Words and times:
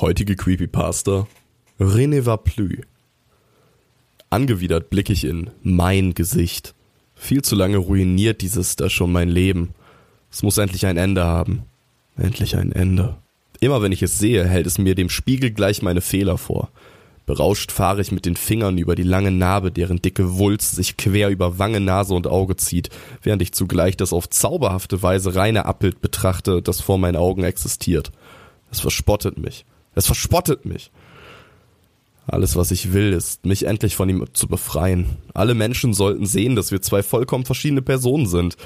Heutige 0.00 0.34
Creepypasta. 0.34 1.26
René 1.78 2.24
va 2.24 2.38
plus. 2.38 2.78
Angewidert 4.30 4.88
blicke 4.88 5.12
ich 5.12 5.26
in 5.26 5.50
mein 5.62 6.14
Gesicht. 6.14 6.74
Viel 7.14 7.42
zu 7.42 7.54
lange 7.54 7.76
ruiniert 7.76 8.40
dieses 8.40 8.76
da 8.76 8.88
schon 8.88 9.12
mein 9.12 9.28
Leben. 9.28 9.74
Es 10.32 10.42
muss 10.42 10.56
endlich 10.56 10.86
ein 10.86 10.96
Ende 10.96 11.24
haben. 11.24 11.64
Endlich 12.16 12.56
ein 12.56 12.72
Ende. 12.72 13.18
Immer 13.60 13.82
wenn 13.82 13.92
ich 13.92 14.02
es 14.02 14.18
sehe, 14.18 14.46
hält 14.48 14.66
es 14.66 14.78
mir 14.78 14.94
dem 14.94 15.10
Spiegel 15.10 15.50
gleich 15.50 15.82
meine 15.82 16.00
Fehler 16.00 16.38
vor. 16.38 16.70
Berauscht 17.26 17.70
fahre 17.70 18.00
ich 18.00 18.10
mit 18.10 18.24
den 18.24 18.36
Fingern 18.36 18.78
über 18.78 18.94
die 18.94 19.02
lange 19.02 19.30
Narbe, 19.30 19.70
deren 19.70 20.00
dicke 20.00 20.38
Wulst 20.38 20.76
sich 20.76 20.96
quer 20.96 21.28
über 21.28 21.58
Wange, 21.58 21.80
Nase 21.80 22.14
und 22.14 22.26
Auge 22.26 22.56
zieht, 22.56 22.88
während 23.22 23.42
ich 23.42 23.52
zugleich 23.52 23.98
das 23.98 24.14
auf 24.14 24.30
zauberhafte 24.30 25.02
Weise 25.02 25.34
reine 25.34 25.66
Abbild 25.66 26.00
betrachte, 26.00 26.62
das 26.62 26.80
vor 26.80 26.96
meinen 26.96 27.16
Augen 27.16 27.44
existiert. 27.44 28.12
Es 28.70 28.80
verspottet 28.80 29.36
mich. 29.36 29.66
Es 29.94 30.06
verspottet 30.06 30.64
mich. 30.64 30.90
Alles, 32.26 32.54
was 32.54 32.70
ich 32.70 32.92
will, 32.92 33.12
ist, 33.12 33.44
mich 33.44 33.66
endlich 33.66 33.96
von 33.96 34.08
ihm 34.08 34.24
zu 34.32 34.46
befreien. 34.46 35.16
Alle 35.34 35.54
Menschen 35.54 35.94
sollten 35.94 36.26
sehen, 36.26 36.54
dass 36.54 36.70
wir 36.70 36.80
zwei 36.80 37.02
vollkommen 37.02 37.44
verschiedene 37.44 37.82
Personen 37.82 38.26
sind. 38.26 38.56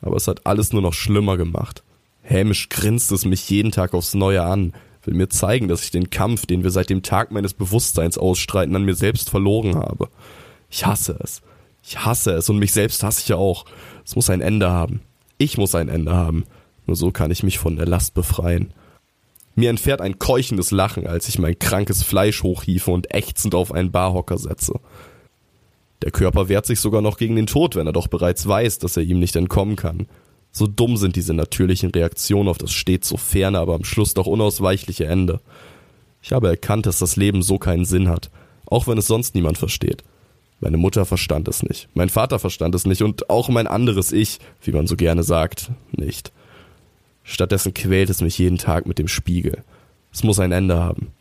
Aber 0.00 0.16
es 0.16 0.26
hat 0.26 0.46
alles 0.46 0.72
nur 0.72 0.80
noch 0.80 0.94
schlimmer 0.94 1.36
gemacht. 1.36 1.82
Hämisch 2.22 2.68
grinst 2.68 3.12
es 3.12 3.24
mich 3.24 3.48
jeden 3.50 3.72
Tag 3.72 3.92
aufs 3.92 4.14
Neue 4.14 4.42
an, 4.42 4.72
will 5.02 5.14
mir 5.14 5.28
zeigen, 5.28 5.68
dass 5.68 5.84
ich 5.84 5.90
den 5.90 6.10
Kampf, 6.10 6.46
den 6.46 6.62
wir 6.62 6.70
seit 6.70 6.90
dem 6.90 7.02
Tag 7.02 7.30
meines 7.30 7.54
Bewusstseins 7.54 8.16
ausstreiten, 8.16 8.74
an 8.76 8.84
mir 8.84 8.94
selbst 8.94 9.30
verloren 9.30 9.74
habe. 9.76 10.08
Ich 10.70 10.86
hasse 10.86 11.18
es. 11.22 11.42
Ich 11.82 11.98
hasse 12.04 12.32
es 12.32 12.48
und 12.48 12.58
mich 12.58 12.72
selbst 12.72 13.02
hasse 13.02 13.20
ich 13.20 13.28
ja 13.28 13.36
auch. 13.36 13.64
Es 14.04 14.16
muss 14.16 14.30
ein 14.30 14.40
Ende 14.40 14.70
haben. 14.70 15.00
Ich 15.38 15.58
muss 15.58 15.74
ein 15.74 15.88
Ende 15.88 16.14
haben. 16.14 16.44
Nur 16.86 16.96
so 16.96 17.10
kann 17.10 17.30
ich 17.30 17.42
mich 17.42 17.58
von 17.58 17.76
der 17.76 17.86
Last 17.86 18.14
befreien. 18.14 18.72
Mir 19.54 19.70
entfährt 19.70 20.00
ein 20.00 20.18
keuchendes 20.18 20.70
Lachen, 20.70 21.06
als 21.06 21.28
ich 21.28 21.38
mein 21.38 21.58
krankes 21.58 22.02
Fleisch 22.02 22.42
hochhiefe 22.42 22.90
und 22.90 23.12
ächzend 23.14 23.54
auf 23.54 23.72
einen 23.72 23.90
Barhocker 23.90 24.38
setze. 24.38 24.80
Der 26.02 26.10
Körper 26.10 26.48
wehrt 26.48 26.66
sich 26.66 26.80
sogar 26.80 27.02
noch 27.02 27.18
gegen 27.18 27.36
den 27.36 27.46
Tod, 27.46 27.76
wenn 27.76 27.86
er 27.86 27.92
doch 27.92 28.06
bereits 28.06 28.46
weiß, 28.46 28.78
dass 28.78 28.96
er 28.96 29.02
ihm 29.02 29.18
nicht 29.18 29.36
entkommen 29.36 29.76
kann. 29.76 30.06
So 30.52 30.66
dumm 30.66 30.96
sind 30.96 31.16
diese 31.16 31.34
natürlichen 31.34 31.90
Reaktionen 31.90 32.48
auf 32.48 32.58
das 32.58 32.72
stets 32.72 33.08
so 33.08 33.16
ferne, 33.16 33.58
aber 33.58 33.74
am 33.74 33.84
Schluss 33.84 34.14
doch 34.14 34.26
unausweichliche 34.26 35.06
Ende. 35.06 35.40
Ich 36.22 36.32
habe 36.32 36.48
erkannt, 36.48 36.86
dass 36.86 36.98
das 36.98 37.16
Leben 37.16 37.42
so 37.42 37.58
keinen 37.58 37.84
Sinn 37.84 38.08
hat, 38.08 38.30
auch 38.66 38.86
wenn 38.86 38.98
es 38.98 39.06
sonst 39.06 39.34
niemand 39.34 39.58
versteht. 39.58 40.02
Meine 40.58 40.76
Mutter 40.76 41.06
verstand 41.06 41.48
es 41.48 41.62
nicht, 41.62 41.88
mein 41.94 42.10
Vater 42.10 42.38
verstand 42.38 42.74
es 42.74 42.84
nicht 42.84 43.02
und 43.02 43.30
auch 43.30 43.48
mein 43.48 43.66
anderes 43.66 44.12
Ich, 44.12 44.38
wie 44.62 44.72
man 44.72 44.86
so 44.86 44.96
gerne 44.96 45.22
sagt, 45.22 45.70
nicht. 45.92 46.32
Stattdessen 47.30 47.72
quält 47.72 48.10
es 48.10 48.22
mich 48.22 48.38
jeden 48.38 48.58
Tag 48.58 48.86
mit 48.86 48.98
dem 48.98 49.06
Spiegel. 49.06 49.62
Es 50.12 50.24
muss 50.24 50.40
ein 50.40 50.50
Ende 50.50 50.76
haben. 50.76 51.12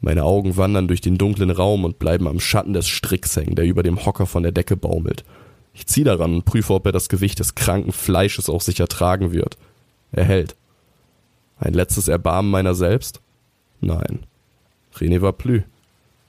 Meine 0.00 0.22
Augen 0.22 0.56
wandern 0.56 0.86
durch 0.86 1.00
den 1.00 1.18
dunklen 1.18 1.50
Raum 1.50 1.84
und 1.84 1.98
bleiben 1.98 2.28
am 2.28 2.38
Schatten 2.38 2.72
des 2.72 2.86
Stricks 2.86 3.34
hängen, 3.34 3.56
der 3.56 3.64
über 3.64 3.82
dem 3.82 4.06
Hocker 4.06 4.24
von 4.24 4.44
der 4.44 4.52
Decke 4.52 4.76
baumelt. 4.76 5.24
Ich 5.74 5.88
ziehe 5.88 6.04
daran 6.04 6.34
und 6.34 6.44
prüfe, 6.44 6.74
ob 6.74 6.86
er 6.86 6.92
das 6.92 7.08
Gewicht 7.08 7.40
des 7.40 7.56
kranken 7.56 7.90
Fleisches 7.90 8.48
auch 8.48 8.60
sicher 8.60 8.86
tragen 8.86 9.32
wird. 9.32 9.58
Er 10.12 10.24
hält. 10.24 10.54
Ein 11.58 11.74
letztes 11.74 12.06
Erbarmen 12.06 12.50
meiner 12.50 12.76
selbst? 12.76 13.20
Nein. 13.80 14.20
René 14.94 15.22
war 15.22 15.32
plü. 15.32 15.62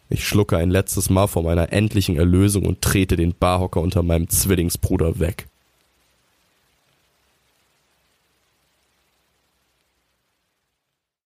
Ich 0.10 0.28
schlucke 0.28 0.58
ein 0.58 0.72
letztes 0.72 1.12
Mal 1.12 1.28
vor 1.28 1.44
meiner 1.44 1.72
endlichen 1.72 2.18
Erlösung 2.18 2.66
und 2.66 2.82
trete 2.82 3.16
den 3.16 3.36
Barhocker 3.36 3.82
unter 3.82 4.02
meinem 4.02 4.28
Zwillingsbruder 4.28 5.20
weg. 5.20 5.46